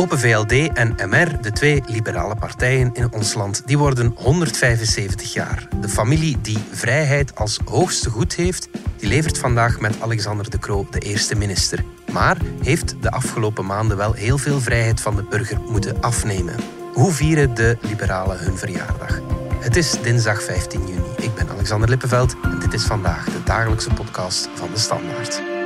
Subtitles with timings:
[0.00, 5.68] Open VLD en MR, de twee liberale partijen in ons land, die worden 175 jaar.
[5.80, 10.86] De familie die vrijheid als hoogste goed heeft, die levert vandaag met Alexander De Croo
[10.90, 11.84] de eerste minister.
[12.12, 16.54] Maar heeft de afgelopen maanden wel heel veel vrijheid van de burger moeten afnemen.
[16.92, 19.20] Hoe vieren de liberalen hun verjaardag?
[19.58, 21.08] Het is dinsdag 15 juni.
[21.16, 25.59] Ik ben Alexander Lippenveld en dit is vandaag de dagelijkse podcast van de Standaard.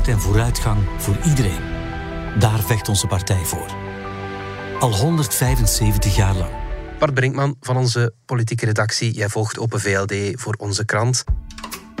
[0.00, 1.60] Vrijheid en vooruitgang voor iedereen.
[2.38, 3.66] Daar vecht onze partij voor.
[4.78, 6.50] Al 175 jaar lang.
[6.98, 9.12] Bart Brinkman van onze politieke redactie.
[9.12, 11.24] Jij volgt Open VLD voor onze krant.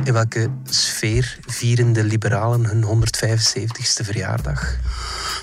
[0.04, 4.76] In welke sfeer vieren de liberalen hun 175ste verjaardag?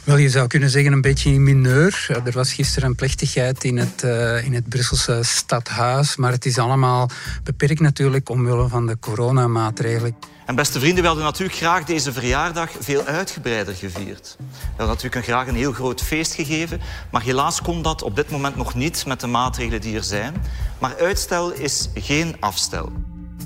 [0.03, 2.21] Wel, je zou kunnen zeggen een beetje in mineur.
[2.25, 6.57] Er was gisteren een plechtigheid in het, uh, in het Brusselse stadhuis, maar het is
[6.57, 7.09] allemaal
[7.43, 10.15] beperkt natuurlijk omwille van de coronamaatregelen.
[10.47, 14.35] En beste vrienden, we hadden natuurlijk graag deze verjaardag veel uitgebreider gevierd.
[14.37, 16.81] We hadden natuurlijk graag een heel groot feest gegeven,
[17.11, 20.35] maar helaas kon dat op dit moment nog niet met de maatregelen die er zijn.
[20.79, 22.91] Maar uitstel is geen afstel.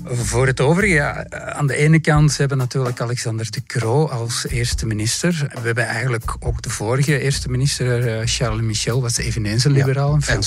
[0.04, 4.46] Voor het overige, ja, aan de ene kant hebben we natuurlijk Alexander de Croo als
[4.48, 5.46] eerste minister.
[5.52, 10.18] We hebben eigenlijk ook de vorige eerste minister, eh, Charles Michel, was eveneens een liberaal.
[10.26, 10.42] Ja, en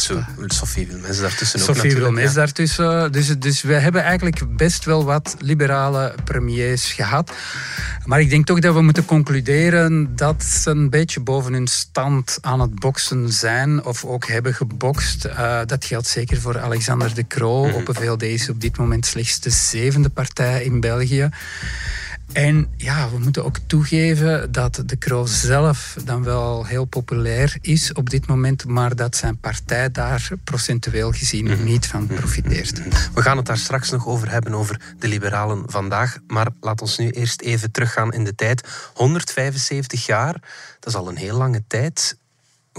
[0.48, 2.34] Sophie Wilmes daartussen ook Sophie Wilmes ja.
[2.34, 3.12] daartussen.
[3.12, 7.32] Dus, dus we hebben eigenlijk best wel wat liberale premiers gehad.
[8.06, 12.38] Maar ik denk toch dat we moeten concluderen dat ze een beetje boven hun stand
[12.42, 15.26] aan het boksen zijn of ook hebben gebokst.
[15.26, 17.66] Uh, dat geldt zeker voor Alexander de Croo.
[17.66, 17.74] Mm.
[17.74, 21.30] Op een VLD is op dit moment slechts de zevende partij in België.
[22.34, 27.94] En ja, we moeten ook toegeven dat de Croo zelf dan wel heel populair is
[27.94, 31.64] op dit moment, maar dat zijn partij daar procentueel gezien mhm.
[31.64, 32.82] niet van profiteert.
[33.14, 36.18] We gaan het daar straks nog over hebben, over de liberalen vandaag.
[36.28, 38.68] Maar laat ons nu eerst even teruggaan in de tijd.
[38.94, 40.34] 175 jaar,
[40.80, 42.18] dat is al een heel lange tijd.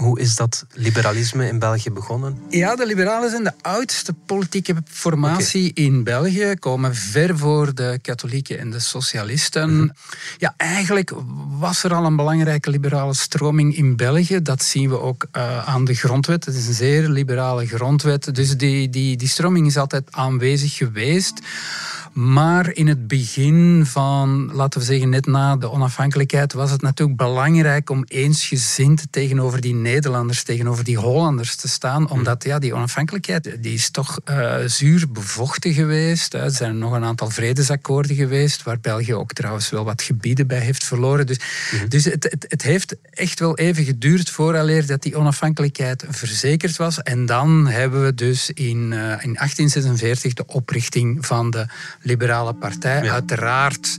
[0.01, 2.37] Hoe is dat liberalisme in België begonnen?
[2.49, 8.59] Ja, de liberalen zijn de oudste politieke formatie in België, komen ver voor de katholieken
[8.59, 9.77] en de socialisten.
[9.77, 9.87] Mhm.
[10.37, 11.11] Ja, eigenlijk
[11.59, 14.41] was er al een belangrijke liberale stroming in België.
[14.41, 16.45] Dat zien we ook uh, aan de grondwet.
[16.45, 18.35] Het is een zeer liberale grondwet.
[18.35, 21.39] Dus die, die, die stroming is altijd aanwezig geweest.
[22.17, 27.17] Maar in het begin van, laten we zeggen, net na de onafhankelijkheid, was het natuurlijk
[27.17, 32.05] belangrijk om eensgezind tegenover die Nederlanders, tegenover die Hollanders te staan.
[32.05, 32.11] Hm.
[32.11, 36.33] Omdat ja, die onafhankelijkheid die is toch uh, zuur bevochten geweest.
[36.33, 40.59] Er zijn nog een aantal vredesakkoorden geweest, waar België ook trouwens wel wat gebieden bij
[40.59, 41.25] heeft verloren.
[41.25, 41.39] Dus,
[41.69, 41.87] hm.
[41.87, 47.01] dus het, het, het, heeft echt wel even geduurd vooraleer dat die onafhankelijkheid verzekerd was.
[47.01, 51.67] En dan hebben we dus in, uh, in 1846 de oprichting van de
[52.07, 53.11] liberale partij.
[53.11, 53.97] Uiteraard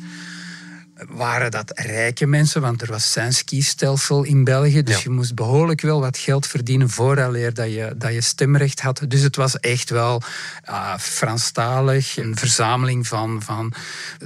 [1.08, 4.82] waren dat rijke mensen, want er was zijn kiesstelsel in België.
[4.82, 9.04] Dus je moest behoorlijk wel wat geld verdienen vooraleer dat je, dat je stemrecht had.
[9.08, 10.22] Dus het was echt wel
[10.68, 13.72] uh, Franstalig, een verzameling van, van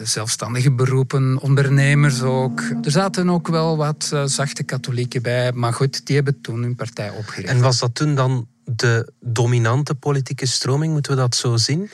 [0.02, 2.60] zelfstandige beroepen, ondernemers ook.
[2.82, 6.74] Er zaten ook wel wat uh, zachte katholieken bij, maar goed, die hebben toen hun
[6.74, 7.52] partij opgericht.
[7.52, 11.90] En was dat toen dan de dominante politieke stroming, moeten we dat zo zien?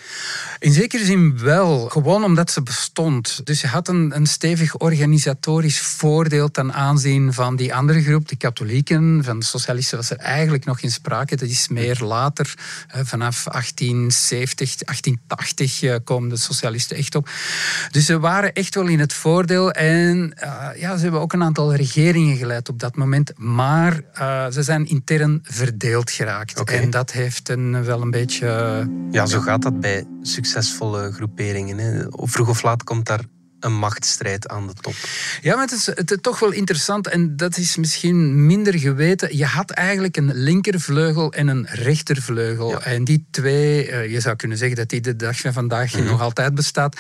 [0.59, 3.41] In zekere zin wel, gewoon omdat ze bestond.
[3.47, 8.37] Dus je had een, een stevig organisatorisch voordeel ten aanzien van die andere groep, de
[8.37, 9.25] katholieken.
[9.25, 11.37] Van de socialisten was er eigenlijk nog geen sprake.
[11.37, 12.55] Dat is meer later,
[12.89, 17.29] vanaf 1870, 1880 eh, komen de socialisten echt op.
[17.91, 19.71] Dus ze waren echt wel in het voordeel.
[19.71, 23.33] En uh, ja, ze hebben ook een aantal regeringen geleid op dat moment.
[23.37, 26.58] Maar uh, ze zijn intern verdeeld geraakt.
[26.65, 28.47] En dat heeft een, wel een beetje...
[29.11, 31.79] Ja, zo gaat dat bij succesvolle groeperingen.
[31.79, 32.05] Hè.
[32.11, 33.25] Vroeg of laat komt daar
[33.61, 34.95] een machtsstrijd aan de top.
[35.41, 39.37] Ja, maar het is, het is toch wel interessant en dat is misschien minder geweten.
[39.37, 42.83] Je had eigenlijk een linkervleugel en een rechtervleugel.
[42.83, 46.05] En die twee, eh, je zou kunnen zeggen dat die de dag van vandaag mhm.
[46.05, 46.97] nog altijd bestaat.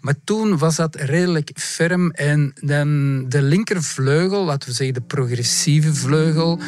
[0.00, 2.88] Maar toen was dat redelijk ferm en dan
[3.28, 6.60] de linkervleugel, laten we zeggen de progressieve vleugel,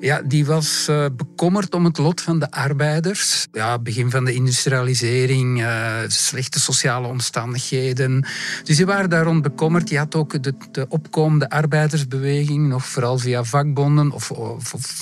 [0.00, 3.46] ja, die was uh, bekommerd om het lot van de arbeiders.
[3.52, 8.26] Ja, begin van de industrialisering, uh, slechte sociale omstandigheden.
[8.64, 9.88] Dus die waren daar rond bekommerd.
[9.88, 14.32] Je had ook de, de opkomende arbeidersbeweging, nog vooral via vakbonden of,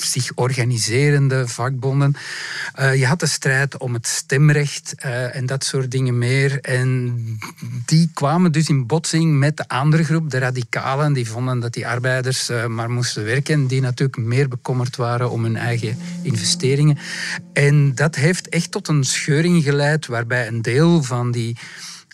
[0.00, 2.14] zich organiserende vakbonden.
[2.80, 6.60] Uh, je had de strijd om het stemrecht uh, en dat soort dingen meer.
[6.60, 7.14] En
[7.86, 11.12] die kwamen dus in botsing met de andere groep, de radicalen.
[11.12, 13.66] Die vonden dat die arbeiders uh, maar moesten werken.
[13.66, 16.98] Die natuurlijk meer bekommerd waren om hun eigen investeringen.
[17.52, 21.56] En dat heeft echt tot een scheuring geleid waarbij een deel van die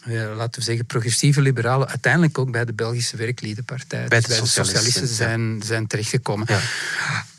[0.08, 5.06] laten we zeggen, progressieve liberalen uiteindelijk ook bij de Belgische Werkliedenpartij, bij, dus de, socialisten,
[5.06, 6.46] zijn, zijn terechtgekomen.
[6.50, 6.60] Ja.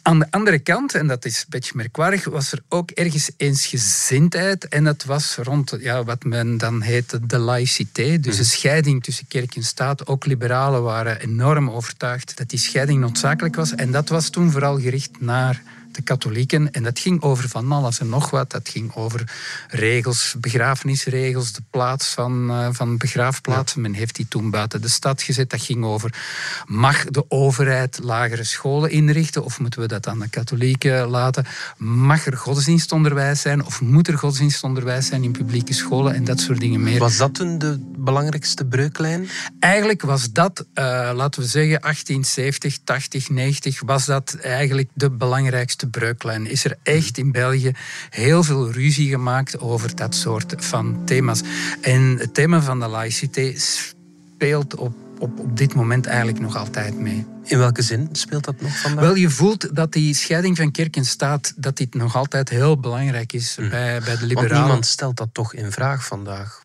[0.02, 4.68] Aan de andere kant, en dat is een beetje merkwaardig, was er ook ergens eensgezindheid.
[4.68, 8.20] En dat was rond ja, wat men dan heette de laïcité.
[8.20, 8.52] Dus de mhm.
[8.52, 10.08] scheiding tussen kerk en staat.
[10.08, 13.76] Ook liberalen waren enorm overtuigd dat die scheiding noodzakelijk was.
[13.76, 16.72] En dat was toen vooral gericht naar de katholieken.
[16.72, 18.52] En dat ging over van alles en nog wat.
[18.52, 19.32] Dat ging over
[19.68, 23.82] regels, begrafenisregels, de plaats van, uh, van begraafplaatsen.
[23.82, 25.50] Men heeft die toen buiten de stad gezet.
[25.50, 26.14] Dat ging over,
[26.66, 31.46] mag de overheid lagere scholen inrichten of moeten we dat aan de katholieken laten?
[31.78, 36.60] Mag er godsdienstonderwijs zijn of moet er godsdienstonderwijs zijn in publieke scholen en dat soort
[36.60, 37.00] dingen meer?
[37.00, 39.30] Was dat toen de belangrijkste breuklijn?
[39.60, 45.79] Eigenlijk was dat, uh, laten we zeggen, 1870, 80, 90, was dat eigenlijk de belangrijkste
[45.88, 46.48] breuklijn.
[46.48, 47.72] Is er echt in België
[48.10, 51.42] heel veel ruzie gemaakt over dat soort van thema's.
[51.82, 57.00] En het thema van de laïcité speelt op, op, op dit moment eigenlijk nog altijd
[57.00, 57.26] mee.
[57.44, 59.04] In welke zin speelt dat nog vandaag?
[59.04, 62.80] Wel, je voelt dat die scheiding van kerk en staat dat dit nog altijd heel
[62.80, 63.70] belangrijk is hm.
[63.70, 64.50] bij, bij de liberalen.
[64.50, 66.62] Want niemand stelt dat toch in vraag vandaag?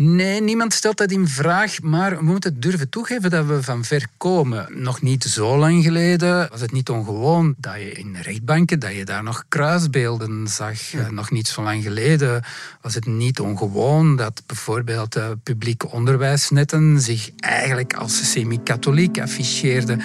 [0.00, 4.06] Nee, niemand stelt dat in vraag, maar we moeten durven toegeven dat we van ver
[4.16, 4.66] komen.
[4.82, 9.04] Nog niet zo lang geleden was het niet ongewoon dat je in rechtbanken dat je
[9.04, 10.94] daar nog kruisbeelden zag.
[10.94, 12.42] Eh, nog niet zo lang geleden
[12.80, 20.00] was het niet ongewoon dat bijvoorbeeld uh, publieke onderwijsnetten zich eigenlijk als semi-katholiek afficheerden.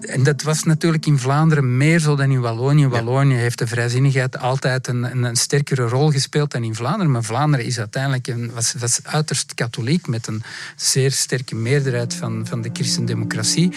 [0.00, 2.88] En dat was natuurlijk in Vlaanderen meer zo dan in Wallonië.
[2.88, 7.24] Wallonië heeft de vrijzinnigheid altijd een, een, een, sterkere rol gespeeld dan in Vlaanderen, maar
[7.24, 10.42] Vlaanderen is uiteindelijk een, was, was uiterst katholiek, met een
[10.76, 13.72] zeer sterke meerderheid van, van de christendemocratie.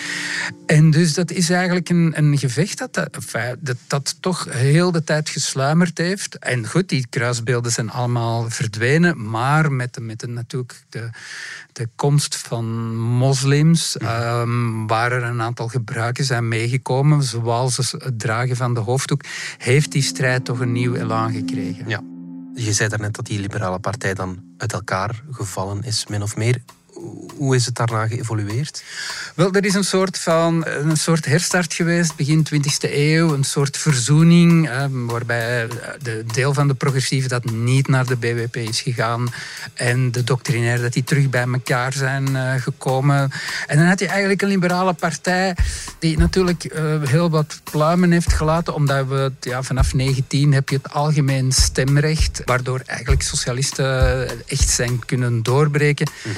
[0.66, 3.18] En dus dat is eigenlijk een, een gevecht dat dat,
[3.60, 6.38] dat dat toch heel de tijd gesluimerd heeft.
[6.38, 11.10] En goed, die kruisbeelden zijn allemaal verdwenen, maar met, met de, natuurlijk de,
[11.74, 18.56] de komst van moslims, um, waar er een aantal gebruiken zijn meegekomen, zoals het dragen
[18.56, 19.24] van de hoofddoek,
[19.58, 21.90] heeft die strijd toch een nieuw elan gekregen.
[21.90, 22.02] Ja.
[22.60, 26.62] Je zei daarnet dat die liberale partij dan uit elkaar gevallen is, min of meer
[27.38, 28.84] hoe is het daarna geëvolueerd?
[29.36, 33.34] Wel, er is een soort, van, een soort herstart geweest, begin 20e eeuw.
[33.34, 35.68] Een soort verzoening, eh, waarbij
[36.02, 39.34] de deel van de progressieven dat niet naar de BWP is gegaan.
[39.74, 43.32] En de doctrinair dat die terug bij elkaar zijn uh, gekomen.
[43.68, 45.56] En dan had je eigenlijk een liberale partij
[46.00, 48.74] die natuurlijk uh, heel wat pluimen heeft gelaten.
[48.74, 52.42] Omdat we ja, vanaf 19 heb je het algemeen stemrecht.
[52.46, 56.10] Waardoor eigenlijk socialisten echt zijn kunnen doorbreken.
[56.24, 56.34] Mm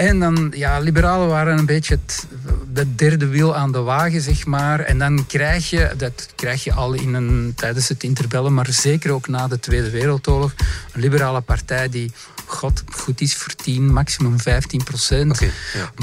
[0.00, 2.26] en dan, ja, liberalen waren een beetje het,
[2.72, 4.80] de derde wiel aan de wagen, zeg maar.
[4.80, 9.12] En dan krijg je, dat krijg je al in een, tijdens het interbellen, maar zeker
[9.12, 10.52] ook na de Tweede Wereldoorlog,
[10.92, 12.12] een liberale partij die
[12.50, 15.38] god, goed is voor 10, maximum 15 procent.
[15.38, 15.50] ja.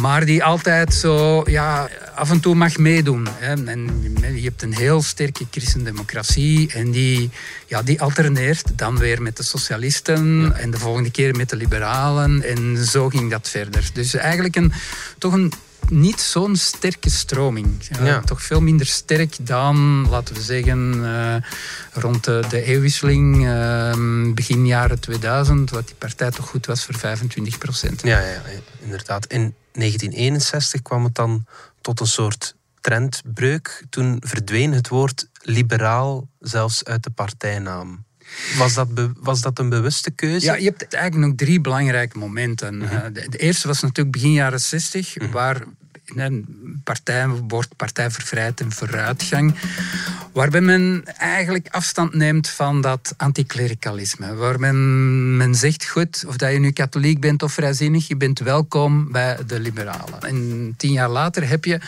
[0.01, 3.27] Maar die altijd zo ja, af en toe mag meedoen.
[3.31, 3.65] Hè.
[3.65, 3.89] En
[4.35, 7.29] je hebt een heel sterke christendemocratie en die,
[7.65, 12.43] ja, die alterneert dan weer met de socialisten en de volgende keer met de liberalen.
[12.43, 13.89] En zo ging dat verder.
[13.93, 14.73] Dus eigenlijk een,
[15.17, 15.53] toch een
[15.89, 17.67] niet zo'n sterke stroming.
[18.03, 21.35] Ja, Toch veel minder sterk dan, laten we zeggen, uh,
[21.93, 26.95] rond de, de eeuwwisseling, uh, begin jaren 2000, wat die partij toch goed was voor
[26.95, 28.01] 25 procent.
[28.01, 28.41] Ja, ja,
[28.79, 29.25] inderdaad.
[29.25, 31.45] In 1961 kwam het dan
[31.81, 33.85] tot een soort trendbreuk.
[33.89, 38.05] Toen verdween het woord liberaal zelfs uit de partijnaam.
[38.57, 38.87] Was dat,
[39.19, 40.45] was dat een bewuste keuze?
[40.45, 42.77] Ja, je hebt eigenlijk nog drie belangrijke momenten.
[42.77, 42.95] Mhm.
[42.95, 45.63] Eh, de, eerste was natuurlijk begin jaren 60, mm waar
[46.15, 49.55] een partij wordt Partij voor Vrijheid en Vooruitgang,
[50.33, 54.35] waarbij men eigenlijk afstand neemt van dat anticlericalisme.
[54.35, 58.39] Waar men, men zegt, goed, of dat je nu katholiek bent of vrijzinnig, je bent
[58.39, 60.21] welkom bij de liberalen.
[60.21, 61.79] En tien jaar later heb je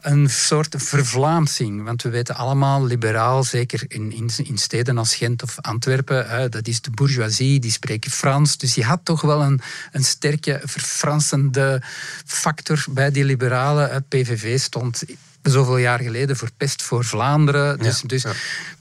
[0.00, 1.84] een soort vervlaamsing.
[1.84, 6.66] Want we weten allemaal, liberaal, zeker in, in, steden als Gent of Antwerpen, hè, dat
[6.66, 8.56] is de bourgeoisie, die spreken Frans.
[8.56, 9.60] Dus je had toch wel een,
[9.92, 11.82] een sterke verfransende
[12.24, 14.04] factor bij die liberalen.
[14.08, 15.02] PVV stond
[15.50, 17.78] zoveel jaar geleden voor Pest voor Vlaanderen.
[17.78, 18.24] Dus, dus,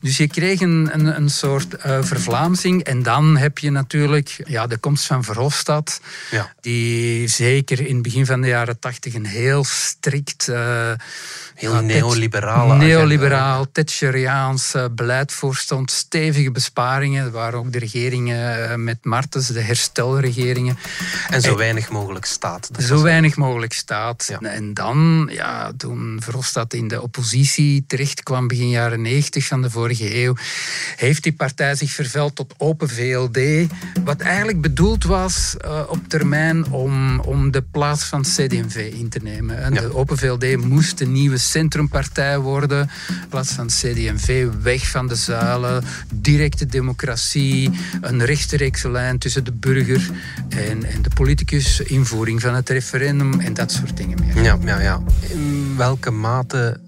[0.02, 2.84] dus je kreeg een, een, een soort uh, vervlaamsing.
[2.84, 6.54] En dan heb je natuurlijk ja, de komst van Verhofstadt, ja.
[6.62, 10.48] die zeker in het begin van de jaren tachtig een heel strikt...
[10.50, 10.92] Uh,
[11.58, 15.92] Heel neoliberale Neoliberaal, Thatcheriaans beleid voorstond.
[15.92, 17.32] Stevige besparingen.
[17.32, 20.78] Waren ook de regeringen eh, met Martens, de herstelregeringen.
[21.30, 22.70] En zo weinig mogelijk staat.
[22.80, 24.38] zo weinig mogelijk staat.
[24.42, 29.70] En dan, ja, toen Verhofstadt in de oppositie terecht kwam, begin jaren 90 van de
[29.70, 30.36] vorige eeuw,
[30.96, 33.40] heeft die partij zich verveld tot Open VLD.
[34.04, 39.20] Wat eigenlijk bedoeld was uh, op termijn om, om de plaats van CD&V in te
[39.24, 39.64] nemen.
[39.64, 42.90] En De Open VLD moest de nieuwe centrumpartij worden.
[43.08, 45.84] In plaats van CD&V, weg van de zuilen,
[46.14, 47.72] directe democratie,
[48.02, 50.10] een rechtstreekse lijn tussen de burger
[50.50, 54.44] en, en de politicus, invoering van het referendum en dat soort dingen meer.
[54.44, 55.02] Ja, ja, ja.
[55.78, 56.82] Welke mate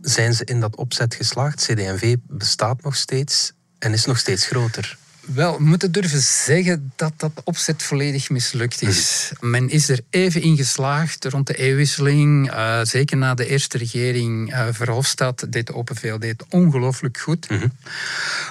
[0.00, 1.64] zijn ze in dat opzet geslaagd?
[1.64, 4.98] CD&V bestaat nog steeds en is nog steeds groter.
[5.34, 9.30] Wel, we moeten durven zeggen dat dat opzet volledig mislukt is.
[9.40, 9.50] Mhm.
[9.50, 12.52] Men is er even in geslaagd rond de eeuwwisseling.
[12.52, 17.50] Uh, zeker na de eerste regering uh, Verhofstadt deed de Open VLD het ongelooflijk goed.
[17.50, 17.68] Mhm.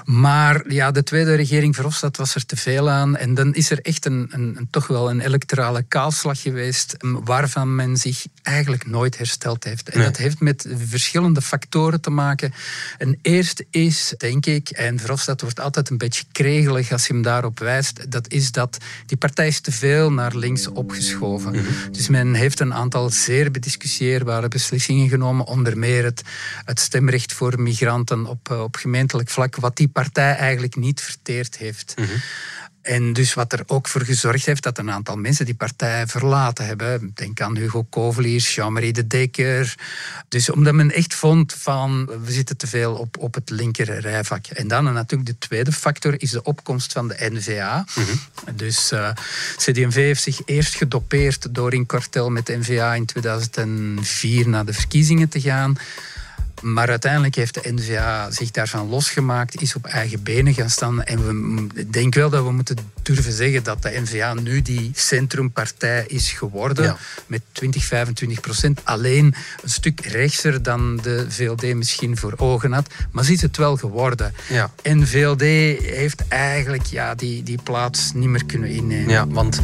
[0.05, 3.17] Maar ja, de tweede regering Verhofstadt was er te veel aan.
[3.17, 7.75] En dan is er echt een, een, een toch wel een electorale kaalslag geweest waarvan
[7.75, 9.89] men zich eigenlijk nooit hersteld heeft.
[9.89, 12.53] En dat heeft met verschillende factoren te maken.
[12.97, 16.23] En eerst is, denk ik, en Verhofstadt wordt altijd een beetje
[16.67, 20.67] als je hem daarop wijst, dat is dat die partij is te veel naar links
[20.67, 21.51] opgeschoven.
[21.51, 26.21] Mm Dus men heeft een aantal zeer bediscussieerbare beslissingen genomen, onder meer het,
[26.65, 31.57] het stemrecht voor migranten op, eh, op gemeentelijk vlak, wat die partij eigenlijk niet verteerd
[31.57, 31.93] heeft.
[31.97, 32.07] Mhm.
[32.87, 36.65] En dus wat er ook voor gezorgd heeft dat een aantal mensen die partij verlaten
[36.65, 37.11] hebben.
[37.13, 39.75] Denk aan Hugo Koveliers, Jean-Marie de Dekker.
[40.27, 44.45] Dus omdat men echt vond van we zitten te veel op, op het linker rijvak.
[44.45, 47.85] En dan natuurlijk de tweede factor is de opkomst van de NVA.
[47.95, 48.55] Mhm.
[48.55, 49.15] Dus uh, eh,
[49.55, 54.73] CD&V heeft zich eerst gedopeerd door in kartel met de NVA in 2004 naar de
[54.73, 55.77] verkiezingen te gaan.
[56.61, 61.03] Maar uiteindelijk heeft de NVA zich daarvan losgemaakt, is op eigen benen gaan staan.
[61.03, 64.91] En we, ik denk wel dat we moeten durven zeggen dat de NVA nu die
[64.95, 66.95] centrumpartij is geworden.
[67.27, 68.81] Met 20, 25 procent.
[68.83, 72.87] Alleen een stuk rechtser dan de VLD misschien voor ogen had.
[73.11, 74.33] Maar ze is het wel geworden.
[74.49, 74.71] Ja.
[74.81, 79.09] En VLD heeft eigenlijk ja, die, die plaats niet meer kunnen innemen.
[79.09, 79.59] Ja, want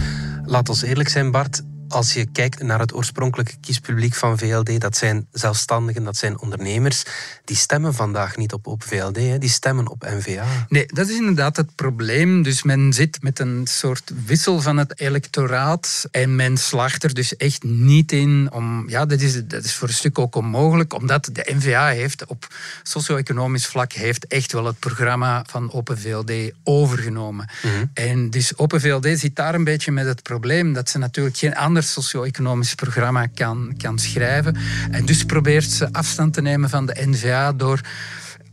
[0.45, 1.61] laat ons eerlijk zijn, Bart
[1.93, 7.03] als je kijkt naar het oorspronkelijke kiespubliek van VLD, dat zijn zelfstandigen, dat zijn ondernemers,
[7.45, 10.65] die stemmen vandaag niet op, op VLD, hè, die stemmen op NVA.
[10.69, 12.43] Nee, dat is inderdaad het probleem.
[12.43, 17.35] Dus men zit met een soort wissel van het electoraat en men slaagt er dus
[17.35, 21.29] echt niet in om, ja, dat is, dat is voor een stuk ook onmogelijk, omdat
[21.31, 22.47] de NVA heeft op
[22.83, 26.31] socio-economisch vlak heeft echt wel het programma van Open VLD
[26.63, 27.49] overgenomen.
[27.63, 27.85] Mhm.
[27.93, 31.55] En dus Open VLD zit daar een beetje met het probleem dat ze natuurlijk geen
[31.55, 34.57] ander socio-economisch programma kan, kan schrijven.
[34.91, 37.81] En dus probeert ze afstand te nemen van de NVA door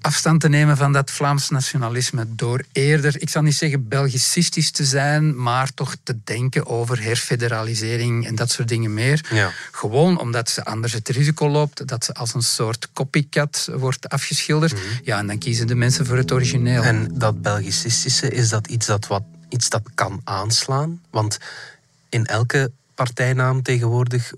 [0.00, 2.26] afstand te nemen van dat Vlaams nationalisme.
[2.28, 8.26] Door eerder, ik zal niet zeggen belgicistisch te zijn, maar toch te denken over herfederalisering
[8.26, 9.25] en dat soort dingen meer.
[9.30, 9.52] Ja.
[9.70, 14.72] Gewoon omdat ze anders het risico loopt dat ze als een soort copycat wordt afgeschilderd.
[14.72, 14.82] Mhm.
[15.04, 16.82] Ja, en dan kiezen de mensen voor het origineel.
[16.82, 21.00] En dat belgicistische, is dat iets dat, wat, iets dat kan aanslaan?
[21.10, 21.38] Want
[22.08, 22.70] in elke
[23.04, 24.33] partijnaam tegenwoordig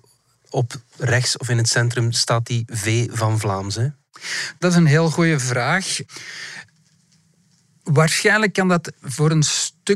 [0.51, 3.75] op rechts of in het centrum staat die V van Vlaams?
[3.75, 3.89] Hè?
[4.59, 5.99] Dat is een heel goede vraag.
[7.83, 9.43] Waarschijnlijk kan dat voor een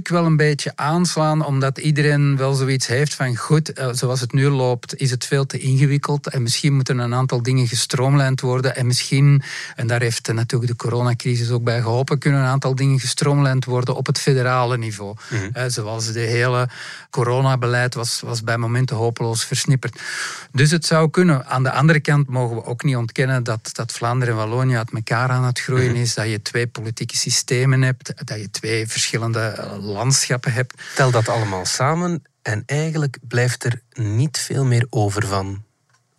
[0.08, 4.48] wel een beetje aanslaan, omdat iedereen wel zoiets heeft van goed, eh, zoals het nu
[4.48, 8.86] loopt, is het veel te ingewikkeld en misschien moeten een aantal dingen gestroomlijnd worden en
[8.86, 9.42] misschien,
[9.76, 13.96] en daar heeft natuurlijk de coronacrisis ook bij geholpen, kunnen een aantal dingen gestroomlijnd worden
[13.96, 15.14] op het federale niveau.
[15.30, 15.70] Mhm.
[15.70, 16.68] Zoals de hele
[17.10, 20.00] coronabeleid was, was bij momenten hopeloos versnipperd.
[20.52, 21.46] Dus het zou kunnen.
[21.46, 24.90] Aan de andere kant mogen we ook niet ontkennen dat, dat Vlaanderen en Wallonië uit
[24.92, 26.00] elkaar aan het groeien mhm.
[26.00, 30.74] is, dat je twee politieke systemen hebt, dat je twee verschillende eh, landschappen hebt.
[30.94, 35.64] Tel dat allemaal samen en eigenlijk blijft er niet veel meer over van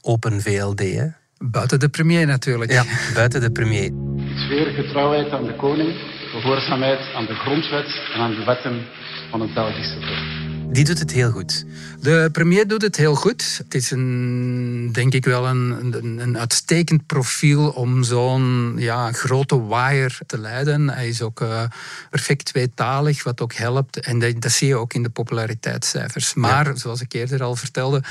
[0.02, 0.80] Open VLD.
[0.80, 1.08] Hè?
[1.38, 2.72] Buiten de premier natuurlijk.
[2.72, 2.84] Ja,
[3.14, 3.86] buiten de premier.
[3.86, 5.94] Ik zweer getrouwheid aan de koning,
[6.32, 8.88] gehoorzaamheid aan de grondwet en aan de wetten
[9.32, 10.47] van het Belgische volk.
[10.72, 11.66] Die doet het heel goed.
[12.02, 13.58] De premier doet het heel goed.
[13.64, 19.62] Het is een, denk ik wel een, een, een uitstekend profiel om zo'n ja, grote
[19.62, 20.90] waaier te leiden.
[20.90, 21.64] Hij is ook uh,
[22.10, 24.00] perfect tweetalig, wat ook helpt.
[24.00, 26.34] En dat, dat, zie je ook in de populariteitscijfers.
[26.34, 28.04] Maar, zoals ik eerder al vertelde,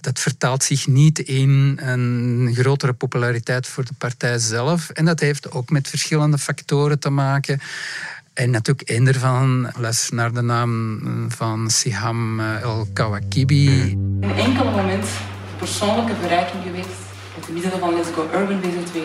[0.00, 4.90] dat vertaalt zich niet in een grotere populariteit voor de partij zelf.
[4.90, 7.60] En dat heeft ook met verschillende factoren te maken.
[8.34, 13.68] En natuurlijk een ervan, les naar de naam van Siham eh, El-Kawakibi.
[14.20, 15.06] Een enkel moment
[15.58, 16.88] persoonlijke verrijking geweest
[17.36, 18.96] met de middelen van Let's Go Urban BZ2.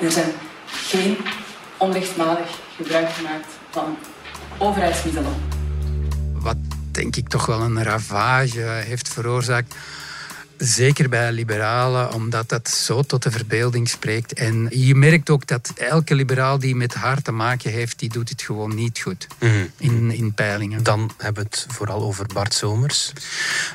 [0.00, 0.30] En er zijn
[0.66, 1.16] geen
[1.76, 3.96] onrechtmatig gebruik gemaakt van
[4.58, 5.34] overheidsmiddelen.
[6.32, 6.56] Wat
[6.90, 9.74] denk ik toch wel een ravage heeft veroorzaakt
[10.64, 14.32] Zeker bij liberalen, omdat dat zo tot de verbeelding spreekt.
[14.32, 18.28] En je merkt ook dat elke liberaal die met haar te maken heeft, die doet
[18.28, 19.52] het gewoon niet goed mhm.
[19.78, 20.82] in, in peilingen.
[20.82, 23.12] Dan hebben we het vooral over Bart Somers.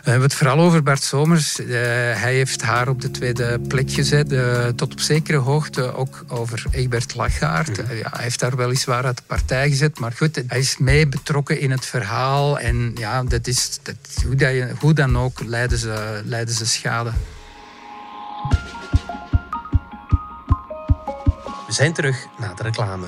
[0.03, 1.59] We hebben het vooral over Bart Somers.
[1.59, 4.31] Uh, hij heeft haar op de tweede plek gezet.
[4.31, 7.83] Uh, tot op zekere hoogte ook over Egbert Lachaert.
[7.83, 7.95] Mhm.
[7.95, 9.99] Ja, hij heeft daar weliswaar uit de partij gezet.
[9.99, 12.59] Maar goed, hij is mee betrokken in het verhaal.
[12.59, 16.65] En ja, dat is, dat, hoe, dat je, hoe dan ook leiden ze, leiden ze
[16.77, 17.11] schade.
[21.67, 23.07] We zijn terug na de reclame.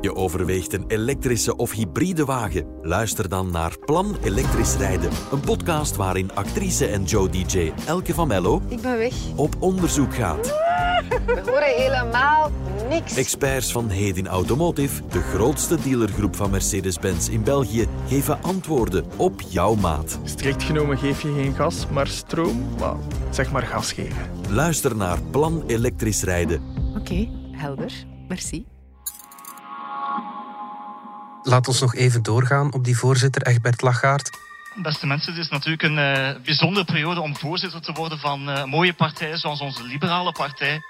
[0.00, 2.66] Je overweegt een elektrische of hybride wagen?
[2.82, 5.10] Luister dan naar Plan Elektrisch Rijden.
[5.32, 8.62] Een podcast waarin actrice en Joe DJ Elke van Mello...
[8.68, 9.14] Ik ben weg.
[9.36, 10.46] ...op onderzoek gaat.
[11.26, 12.50] We horen helemaal
[12.88, 13.16] niks.
[13.16, 19.74] Experts van Hedin Automotive, de grootste dealergroep van Mercedes-Benz in België, geven antwoorden op jouw
[19.74, 20.18] maat.
[20.24, 22.78] Strikt genomen geef je geen gas, maar stroom?
[22.78, 22.96] Well,
[23.30, 24.30] zeg maar gas geven.
[24.48, 26.62] Luister naar Plan Elektrisch Rijden.
[26.98, 27.92] Oké, helder.
[28.28, 28.66] Merci.
[31.42, 34.30] Laat ons nog even doorgaan op die voorzitter Egbert Lachaert.
[34.82, 38.64] Beste mensen, het is natuurlijk een uh, bijzondere periode om voorzitter te worden van uh,
[38.64, 40.80] mooie partijen zoals onze liberale partij.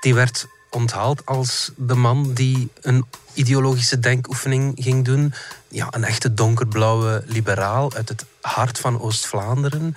[0.00, 5.32] Die werd onthaald als de man die een ideologische denkoefening ging doen.
[5.68, 9.94] Ja, een echte donkerblauwe liberaal uit het hart van Oost-Vlaanderen.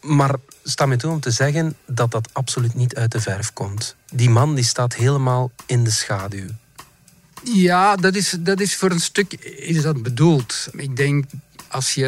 [0.00, 3.96] Maar sta me toe om te zeggen dat dat absoluut niet uit de verf komt.
[4.12, 6.48] Die man die staat helemaal in de schaduw.
[7.44, 10.68] Ja, dat is, dat is voor een stuk is dat bedoeld.
[10.72, 11.24] Ik denk
[11.72, 12.06] als je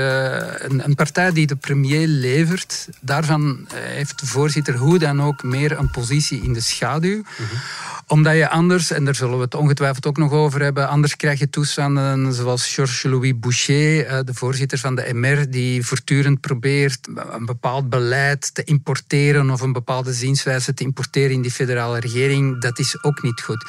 [0.58, 5.42] een, een, partij die de premier levert, daarvan eh, heeft de voorzitter hoe dan ook
[5.42, 7.22] meer een positie in de schaduw.
[7.38, 7.54] Mhm
[8.06, 11.38] omdat je anders, en daar zullen we het ongetwijfeld ook nog over hebben, anders krijg
[11.38, 17.46] je toestanden zoals Georges-Louis Boucher, eh, de voorzitter van de MR, die voortdurend probeert een
[17.46, 22.60] bepaald beleid te importeren of een bepaalde zienswijze te importeren in die federale regering.
[22.60, 23.66] Dat is ook niet goed.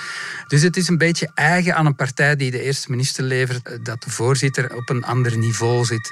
[0.48, 3.77] Dus het is een beetje eigen aan een partij die de eerste minister levert, eh,
[3.83, 6.12] dat de voorzitter op een ander niveau zit.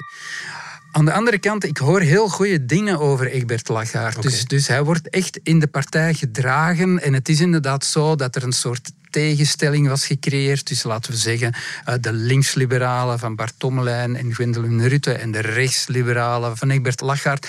[0.96, 4.22] Aan de andere kant, ik hoor heel goede dingen over Egbert Lachaert.
[4.22, 7.02] Dus, dus hij wordt echt in de partij gedragen.
[7.02, 10.68] En het is inderdaad zo dat er een soort tegenstelling was gecreëerd.
[10.68, 11.54] Dus laten we zeggen,
[11.84, 17.48] eh, de linksliberalen van Bart Tommelijn en Gwendoline Rutte en de rechtsliberalen van Egbert Lachaert.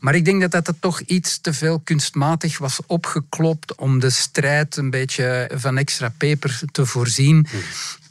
[0.00, 4.76] Maar ik denk dat dat toch iets te veel kunstmatig was opgeklopt om de strijd
[4.76, 7.46] een beetje van extra peper te voorzien.
[7.50, 7.60] Hmm.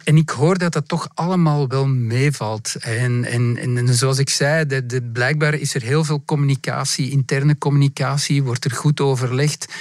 [0.06, 2.76] En ik hoor dat dat toch allemaal wel meevalt.
[2.80, 4.82] En, en, en zoals ik zei,
[5.14, 9.74] blijkbaar is er heel veel communicatie, interne communicatie, wordt er goed overlegd.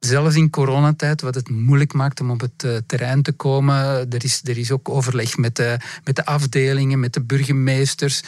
[0.00, 4.10] Zelfs in coronatijd, wat het moeilijk maakt om op het uh, terrein te komen.
[4.10, 8.22] Er is, er is ook overleg met de, met de afdelingen, met de burgemeesters.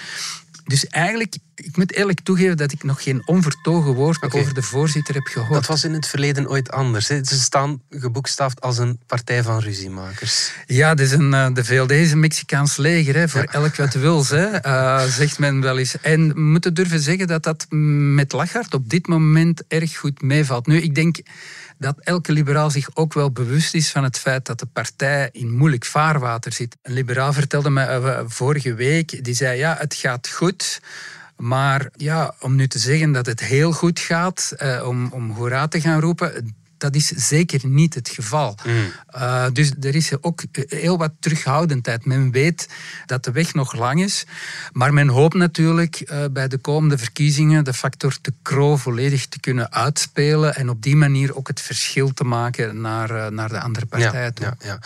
[0.65, 5.15] Dus eigenlijk, ik moet eerlijk toegeven dat ik nog geen onvertogen woord over de voorzitter
[5.15, 5.53] heb gehoord.
[5.53, 7.07] Dat was in het verleden ooit anders.
[7.07, 10.53] Ze staan geboekstaafd als een partij van ruziemakers.
[10.67, 14.29] Ja, dus een, eh, de VLD is een Mexicaans leger, hè, voor elk wat wils,
[14.29, 16.01] hè, uh, zegt men wel eens.
[16.01, 17.67] En we moeten durven zeggen dat dat
[18.15, 20.67] met Lachart op dit moment erg goed meevalt.
[20.67, 21.21] Nu, ik denk
[21.79, 25.57] dat elke liberaal zich ook wel bewust is van het feit dat de partij in
[25.57, 26.77] moeilijk vaarwater zit.
[26.83, 30.81] Een liberaal vertelde me uh, vorige week, die zei ja, het gaat goed.
[31.41, 35.69] Maar ja, om nu te zeggen dat het heel goed gaat, uh, om, om hoera
[35.69, 38.59] te gaan roepen, dat is zeker niet het geval.
[38.67, 38.93] Mm.
[39.15, 42.05] Uh, dus er is ook heel wat terughoudendheid.
[42.05, 42.69] Men weet
[43.07, 44.27] dat de weg nog lang is,
[44.73, 49.41] maar men hoopt natuurlijk uh, bij de komende verkiezingen de factor de Croo volledig te
[49.41, 53.61] kunnen uitspelen en op die manier ook het verschil te maken naar, uh, naar de
[53.61, 54.35] andere partijen.
[54.35, 54.79] Ja, ja, ja.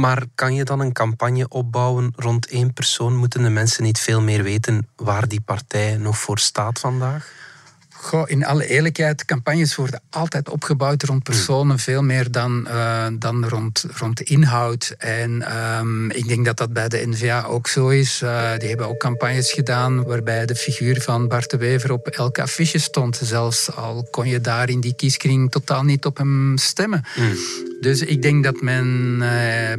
[0.00, 3.16] Maar kan je dan een campagne opbouwen rond één persoon?
[3.16, 7.34] Moeten de mensen niet veel meer weten waar die partij nog voor staat vandaag?
[8.06, 13.48] Goh, in alle eerlijkheid, campagnes worden altijd opgebouwd rond personen, veel meer dan, uh, dan
[13.48, 14.94] rond, rond de inhoud.
[14.98, 18.20] En um, ik denk dat dat bij de NVA ook zo is.
[18.22, 22.42] Uh, die hebben ook campagnes gedaan waarbij de figuur van Bart de Wever op elke
[22.42, 23.20] affiche stond.
[23.22, 27.04] Zelfs al kon je daar in die kieskring totaal niet op hem stemmen.
[27.16, 27.34] Mm.
[27.80, 29.28] Dus ik denk dat men uh,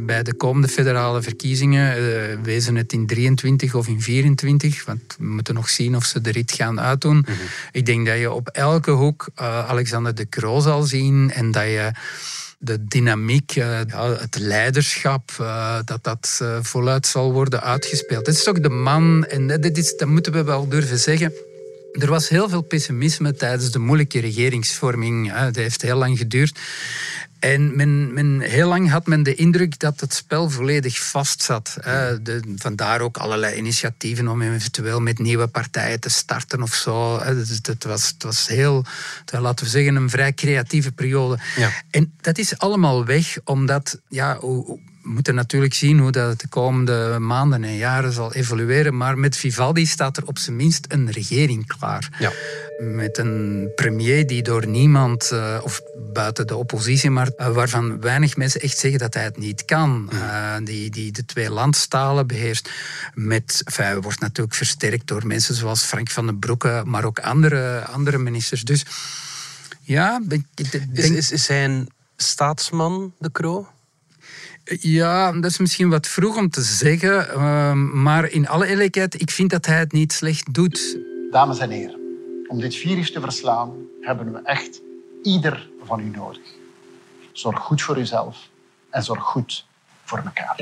[0.00, 5.24] bij de komende federale verkiezingen, uh, wezen het in 23 of in 24, want we
[5.24, 7.16] moeten nog zien of ze de rit gaan uitdoen.
[7.16, 7.36] Mm -hmm.
[7.72, 11.64] Ik denk dat je op elke hoek uh, Alexander de Croo zal zien en dat
[11.64, 11.90] je
[12.58, 15.30] de dynamiek, het leiderschap,
[15.84, 18.26] dat dat voluit zal worden uitgespeeld.
[18.26, 21.32] Het is toch de man, en dat, is, dat moeten we wel durven zeggen.
[21.92, 25.32] Er was heel veel pessimisme tijdens de moeilijke regeringsvorming.
[25.32, 26.58] Dat heeft heel lang geduurd.
[27.38, 31.76] En men, men, heel lang had men de indruk dat het spel volledig vastzat.
[32.22, 37.18] De, vandaar ook allerlei initiatieven om eventueel met nieuwe partijen te starten of zo.
[37.18, 38.84] Dus het, was, het was heel,
[39.30, 41.38] laten we zeggen, een vrij creatieve periode.
[41.56, 41.70] Ja.
[41.90, 47.16] En dat is allemaal weg, omdat ja, we moeten natuurlijk zien hoe dat de komende
[47.18, 48.96] maanden en jaren zal evolueren.
[48.96, 52.08] Maar met Vivaldi staat er op zijn minst een regering klaar.
[52.18, 52.32] Ja.
[52.80, 55.80] Met een premier die door niemand, uh, of
[56.12, 60.10] buiten de oppositie, maar uh, waarvan weinig mensen echt zeggen dat hij het niet kan.
[60.12, 62.70] Uh, die, die de twee landstalen beheerst.
[63.14, 67.80] Met, enfin, wordt natuurlijk versterkt door mensen zoals Frank van den Broeke, maar ook andere,
[67.80, 68.62] andere ministers.
[68.62, 68.84] Dus
[69.80, 70.44] ja, ik denk...
[70.92, 73.68] Is, is, is hij een staatsman, de Croo?
[74.80, 77.40] Ja, dat is misschien wat vroeg om te zeggen.
[78.02, 80.98] Maar in alle eerlijkheid, ik vind dat hij het niet slecht doet.
[81.30, 81.97] Dames en heren,
[82.48, 84.80] om dit virus te verslaan hebben we echt
[85.22, 86.42] ieder van u nodig.
[87.32, 88.48] Zorg goed voor uzelf
[88.90, 89.66] en zorg goed
[90.04, 90.60] voor elkaar.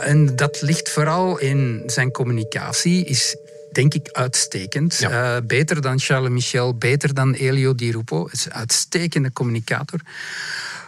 [0.00, 3.36] En dat ligt vooral in zijn communicatie, is
[3.72, 4.96] denk ik uitstekend.
[4.96, 5.36] Ja.
[5.36, 8.28] Uh, beter dan Charles Michel, beter dan Elio Di Rupo.
[8.32, 10.00] Is een uitstekende communicator.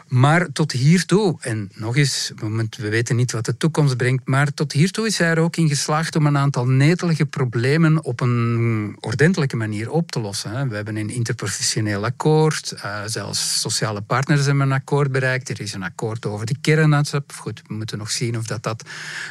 [0.06, 2.32] Maar tot hiertoe, en nog eens,
[2.76, 5.68] we weten niet wat de toekomst brengt, maar tot hiertoe is hij er ook in
[5.68, 10.68] geslaagd om een aantal netelige problemen op een ordentelijke manier op te lossen.
[10.68, 15.48] We hebben een interprofessioneel akkoord, uh, zelfs sociale partners hebben een akkoord bereikt.
[15.48, 17.32] Er is een akkoord over de kernaadsap.
[17.32, 18.84] Goed, we moeten nog zien of dat, dat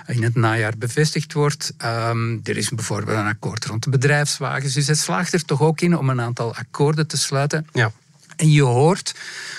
[0.07, 1.73] in het najaar bevestigd wordt.
[1.83, 4.73] Um, er is bijvoorbeeld een akkoord rond de bedrijfswagens.
[4.73, 7.67] Dus het slaagt er toch ook in om een aantal akkoorden te sluiten.
[7.73, 7.91] Ja.
[8.35, 9.13] En je hoort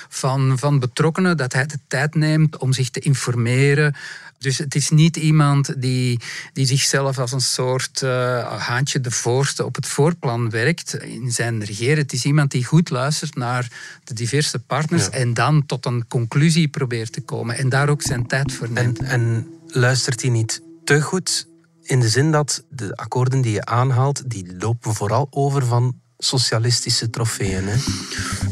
[0.08, 3.94] van, van betrokkenen dat hij de tijd neemt om zich te informeren.
[4.38, 6.20] Dus het is niet iemand die,
[6.52, 8.10] die zichzelf als een soort uh,
[8.58, 11.96] haantje de voorste op het voorplan werkt in zijn regeren.
[11.96, 13.70] Het is iemand die goed luistert naar
[14.04, 18.26] de diverse partners en dan tot een conclusie probeert te komen en daar ook zijn
[18.26, 18.98] tijd voor neemt.
[18.98, 21.46] En, en luistert hij niet te goed
[21.82, 27.10] in de zin dat de akkoorden die je aanhaalt, die lopen vooral over van socialistische
[27.10, 27.64] trofeeën.
[27.66, 27.76] Hè?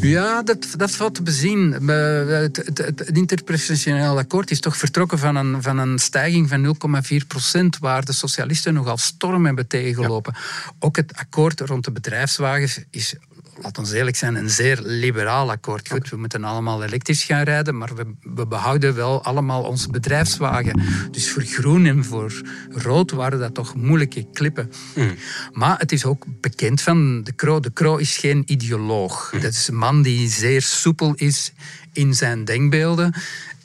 [0.00, 1.72] Ja, dat, dat valt te bezien.
[1.72, 6.77] Het, het, het, interprofessioneel akkoord is toch vertrokken van een, van een stijging van
[7.20, 10.35] 0,4 procent, waar de socialisten nogal storm hebben tegengelopen.
[10.79, 13.14] Ook het akkoord rond de bedrijfswagens is
[13.62, 15.88] laat ons eerlijk zijn, een zeer liberaal akkoord.
[15.88, 20.83] Goed, we moeten allemaal elektrisch gaan rijden, maar we, we behouden wel allemaal onze bedrijfswagen.
[21.11, 22.33] Dus voor groen en voor
[22.71, 24.73] rood waren dat toch moeilijke klippen.
[24.95, 25.14] Mm.
[25.53, 27.61] Maar het is ook bekend van de Kroo.
[27.61, 29.33] De Kroo is geen ideoloog.
[29.33, 29.40] Mm.
[29.40, 31.53] Dat is een man die zeer soepel is
[31.93, 33.14] in zijn denkbeelden.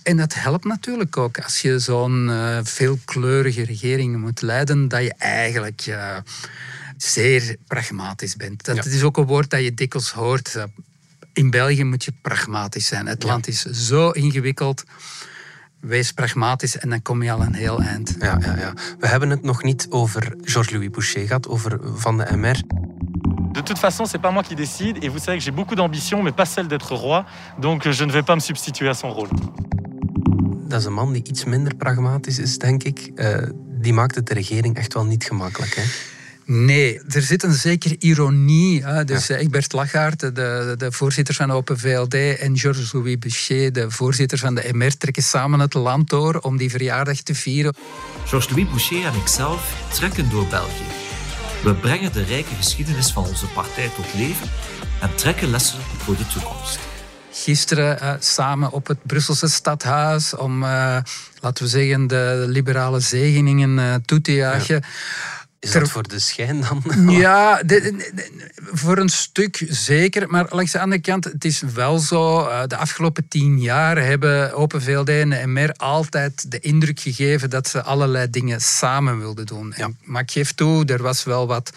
[0.04, 5.14] En dat helpt natuurlijk ook als je zo'n uh, veelkleurige regering moet leiden, dat je
[5.18, 5.86] eigenlijk...
[5.90, 6.18] Uh,
[7.04, 8.66] zeer pragmatisch bent.
[8.66, 10.66] Dat is ook een woord dat je dikwijls hoort.
[11.34, 13.06] In België moet je pragmatisch zijn.
[13.06, 14.84] Het land is zo ingewikkeld.
[15.80, 18.16] Wees pragmatisch en dan kom je al een heel eind.
[18.20, 18.74] Ja, ja, ja.
[19.00, 22.62] We hebben het nog niet over Georges-Louis Boucher gehad, over Van de MR.
[23.52, 24.98] De toute façon, c'est pas moi qui décide.
[25.04, 27.26] Et vous savez que j'ai beaucoup d'ambition, mais pas celle d'être roi.
[27.60, 29.30] Donc je ne vais pas me substituer à son rôle.
[30.68, 33.12] Dat is een man die iets minder pragmatisch is, denk ik.
[33.16, 33.38] Uh,
[33.82, 35.76] die maakt het de regering echt wel niet gemakkelijk.
[35.76, 35.84] Hè?
[36.52, 38.84] Nee, er zit een zekere ironie.
[38.84, 39.04] Hè.
[39.04, 39.36] Dus ja.
[39.36, 44.70] Egbert Lachaert, de, de, voorzitter van Open VLD, en Georges-Louis Boucher, de voorzitter van de
[44.74, 47.76] MR, trekken samen het land door om die verjaardag te vieren.
[48.26, 50.84] Georges-Louis Boucher en ikzelf trekken door België.
[51.64, 54.50] We brengen de rijke geschiedenis van onze partij tot leven
[55.02, 56.80] en trekken lessen voor de toekomst.
[57.32, 60.98] Gisteren uh, samen op het Brusselse stadhuis om, uh,
[61.40, 64.76] laten we zeggen, de liberale zegeningen uh, toe te juichen.
[64.76, 64.88] Ja.
[65.60, 66.84] Is dat voor de schijn dan?
[67.20, 67.62] Ja,
[68.72, 70.30] voor een stuk zeker.
[70.30, 72.40] Maar langs de andere kant, het is wel zo.
[72.40, 77.68] Uh, de afgelopen tien jaar hebben Open VLD en MR altijd de indruk gegeven dat
[77.68, 79.74] ze allerlei dingen samen wilden doen.
[79.78, 79.90] Ja.
[80.04, 81.72] maar ik geef toe, er was wel wat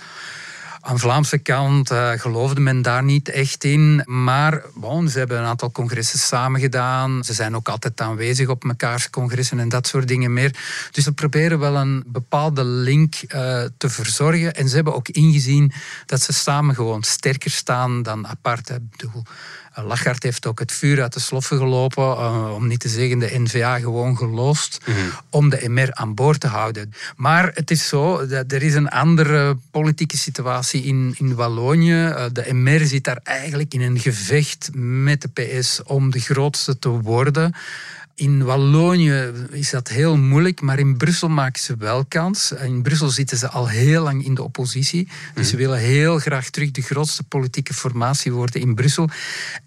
[0.85, 4.03] Aan Vlaamse kant uh, geloofde men daar niet echt in.
[4.05, 7.25] Maar bon, ze hebben een aantal congressen samen gedaan.
[7.25, 10.57] Ze zijn ook altijd aanwezig op mekaars congressen en dat soort dingen meer.
[10.91, 14.55] Dus ze proberen wel een bepaalde link uh, te verzorgen.
[14.55, 15.73] En ze hebben ook ingezien
[16.07, 18.71] dat ze samen gewoon sterker staan dan apart.
[18.71, 19.31] Ik bedoel, eh,
[19.75, 23.39] Lachart heeft ook het vuur uit de sloffen gelopen, uh, om niet te zeggen de
[23.39, 25.11] NVA gewoon geloosd, mm -hmm.
[25.31, 26.95] om de MR aan boord te houden.
[27.17, 31.93] Maar het is zo, dat er is een andere politieke situatie in, in Wallonië.
[31.93, 36.79] Uh, de MR zit daar eigenlijk in een gevecht met de PS om de grootste
[36.79, 37.55] te worden.
[38.15, 42.53] In Wallonië is dat heel moeilijk, maar in Brussel maken ze wel kans.
[42.53, 45.09] In Brussel zitten ze al heel lang in de oppositie.
[45.35, 49.09] Dus ze willen heel graag terug de grootste politieke formatie worden in Brussel.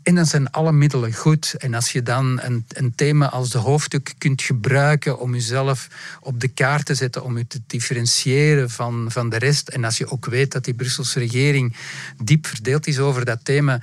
[0.03, 1.53] En dan zijn alle middelen goed.
[1.57, 5.87] En als je dan een, een thema als de hoofdstuk kunt gebruiken om jezelf
[6.21, 9.67] op de kaart te zetten, om je te differentiëren van, van de rest.
[9.67, 11.75] En als je ook weet dat die Brusselse regering
[12.23, 13.81] diep verdeeld is over dat thema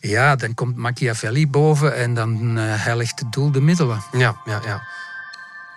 [0.00, 4.02] ja, dan komt Machiavelli boven en dan uh, heiligt het doel de middelen.
[4.12, 4.82] Ja, ja, ja.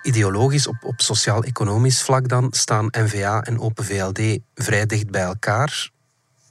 [0.02, 5.90] Ideologisch op, op sociaal-economisch vlak dan staan NVA en Open VLD vrij dicht bij elkaar.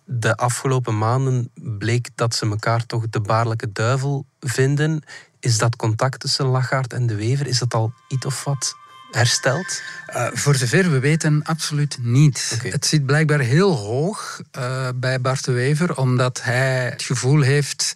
[0.04, 5.02] De afgelopen maanden bleek dat ze elkaar toch de baarlijke duivel vinden.
[5.40, 8.76] Is dat contact tussen Lachaert en de Wever, is dat al iets of wat
[9.14, 9.82] hersteld?
[10.14, 12.52] Uh, voor zover we weten, absoluut niet.
[12.54, 12.70] Okay.
[12.70, 17.94] Het zit blijkbaar heel hoog uh, bij Bart de Wever, omdat hij het gevoel heeft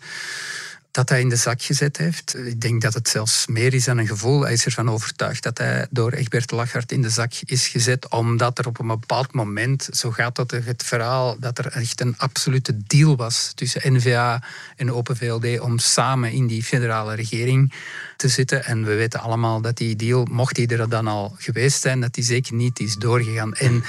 [0.96, 2.37] dat hij in de zak gezet heeft.
[2.37, 4.40] Ik denk dat het zelfs meer is dan een gevoel.
[4.40, 8.59] Hij is ervan overtuigd dat hij door Egbert Lachart in de zak is gezet, omdat
[8.59, 12.76] er op een bepaald moment, zo gaat dat het verhaal, dat er echt een absolute
[12.87, 14.42] deal was tussen NVA
[14.76, 17.72] en Open VLD om samen in die federale regering
[18.16, 18.64] te zitten.
[18.64, 22.14] En we weten allemaal dat die deal, mocht die er dan al geweest zijn, dat
[22.14, 23.54] die zeker niet is doorgegaan.
[23.54, 23.85] En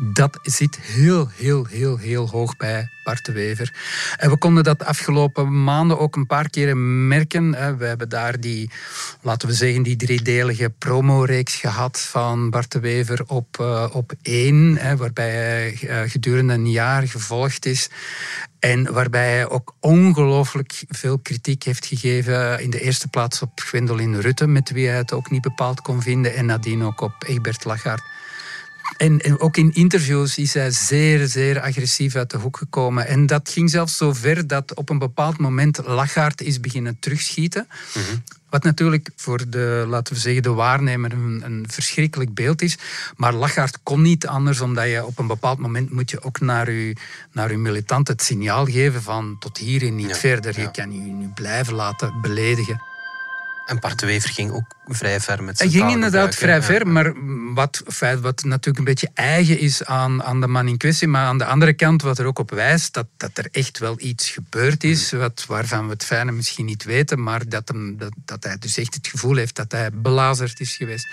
[0.00, 3.74] dat zit heel, heel, heel, heel hoog bij Bart de Wever.
[4.16, 7.50] En we konden dat afgelopen maanden ook een paar keren merken.
[7.78, 8.70] We hebben daar die,
[9.20, 14.96] laten we zeggen, die driedelige promoreeks gehad van Bart de Wever op, uh, op één,
[14.96, 17.90] waarbij hij uh, gedurende een jaar gevolgd is.
[18.58, 22.60] En waarbij hij ook ongelooflijk veel kritiek heeft gegeven.
[22.60, 26.02] In de eerste plaats op Gwendoline Rutte, met wie hij het ook niet bepaald kon
[26.02, 26.34] vinden.
[26.34, 28.02] En nadien ook op Egbert Lagarde.
[29.02, 33.06] En, en, ook in interviews is hij zeer, zeer agressief uit de hoek gekomen.
[33.06, 37.66] En dat ging zelfs zo ver dat op een bepaald moment Lachaert is beginnen terugschieten.
[37.94, 38.22] Mm -hmm.
[38.50, 42.78] Wat natuurlijk voor de, laten we zeggen, de waarnemer een, een verschrikkelijk beeld is.
[43.16, 46.70] Maar Lachaert kon niet anders, omdat je op een bepaald moment moet je ook naar
[46.70, 46.96] je,
[47.32, 50.56] naar uw militant het signaal geven van tot hier en niet ja, verder.
[50.56, 50.62] Ja.
[50.62, 52.91] Je kan je nu blijven laten beledigen.
[53.66, 56.86] En Bart de Wever ging ook vrij ver met zijn Hij ging inderdaad vrij ver,
[56.86, 57.12] maar
[57.54, 57.82] wat,
[58.20, 61.44] wat natuurlijk een beetje eigen is aan, aan de man in kwestie, maar aan de
[61.44, 65.12] andere kant wat er ook op wijst, dat, dat er echt wel iets gebeurd is,
[65.12, 68.78] wat, waarvan we het fijne misschien niet weten, maar dat, hem, dat, dat hij dus
[68.78, 71.08] echt het gevoel heeft dat hij belazerd is geweest.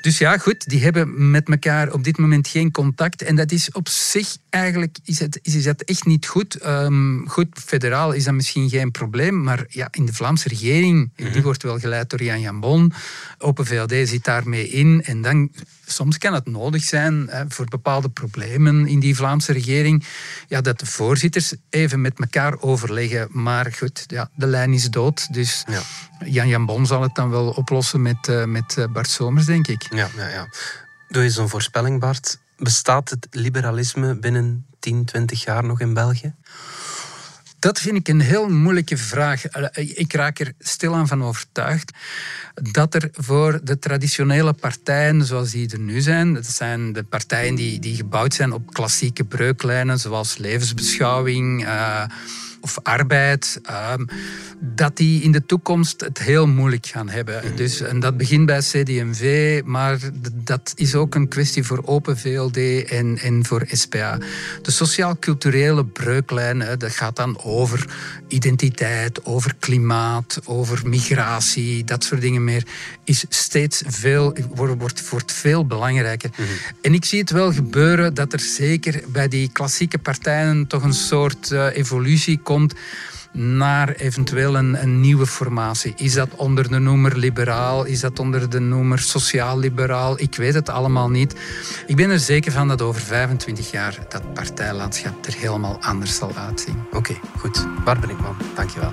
[0.00, 3.22] Dus ja, goed, die hebben met elkaar op dit moment geen contact.
[3.22, 6.66] En dat is op zich eigenlijk is het, is het echt niet goed.
[6.66, 11.10] Um, goed, federaal is dat misschien geen probleem, maar ja, in de Vlaamse regering, mm
[11.16, 11.32] -hmm.
[11.32, 12.92] die wordt wel geleid door Jan Jambon.
[13.38, 15.02] Open VLD zit daarmee in.
[15.04, 15.50] En dan
[15.92, 20.04] soms kan het nodig zijn hè, voor bepaalde problemen in die Vlaamse regering,
[20.48, 23.28] ja, dat de voorzitters even met elkaar overleggen.
[23.30, 25.32] Maar goed, ja, de lijn is dood.
[25.32, 25.80] Dus ja.
[26.24, 29.86] Jan Jan Bon zal het dan wel oplossen met, uh, met Bart Somers, denk ik.
[29.90, 30.48] Ja, ja, ja.
[31.08, 32.38] Doe je zo'n voorspelling, Bart.
[32.56, 36.34] Bestaat het liberalisme binnen 10, 20 jaar nog in België?
[37.58, 39.42] Dat vind ik een heel moeilijke vraag.
[39.74, 41.92] Ik raak er stilaan van overtuigd
[42.72, 47.54] dat er voor de traditionele partijen zoals die er nu zijn, dat zijn de partijen
[47.54, 51.64] die, die gebouwd zijn op klassieke breuklijnen zoals levensbeschouwing.
[51.64, 52.04] Uh,
[52.60, 53.60] of arbeid,
[53.92, 54.06] um,
[54.60, 57.42] dat die in de toekomst het heel moeilijk gaan hebben.
[57.56, 59.98] Dus, en dat begint bij CD&V, maar
[60.34, 64.18] dat is ook een kwestie voor Open VLD en, en voor SPA.
[64.62, 67.86] De sociaal-culturele breuklijn, hè, dat gaat dan over
[68.28, 72.66] identiteit, over klimaat, over migratie, dat soort dingen meer,
[73.04, 76.30] is steeds veel, wordt, wordt veel belangrijker.
[76.36, 76.54] Mm -hmm.
[76.82, 80.92] En ik zie het wel gebeuren dat er zeker bij die klassieke partijen toch een
[80.92, 82.40] soort uh, evolutie
[83.32, 85.92] naar eventueel een, een, nieuwe formatie.
[85.96, 87.84] Is dat onder de noemer liberaal?
[87.84, 90.20] Is dat onder de noemer sociaal-liberaal?
[90.20, 91.34] Ik weet het allemaal niet.
[91.86, 96.32] Ik ben er zeker van dat over 25 jaar dat partijlandschap er helemaal anders zal
[96.36, 96.76] uitzien.
[96.86, 97.66] Oké, okay, goed.
[97.84, 98.06] Bart
[98.54, 98.92] dankjewel.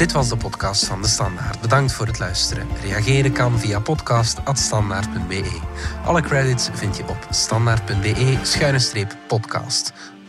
[0.00, 1.60] Dit was de podcast van De Standaard.
[1.60, 2.66] Bedankt voor het luisteren.
[2.82, 5.60] Reageren kan via podcast.standaard.be.
[6.04, 9.92] Alle credits vind je op standaard.be-podcast.